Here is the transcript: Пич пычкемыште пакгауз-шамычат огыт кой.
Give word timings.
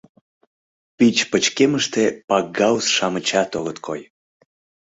Пич 0.97 1.17
пычкемыште 1.31 2.03
пакгауз-шамычат 2.27 3.49
огыт 3.59 3.77
кой. 3.85 4.01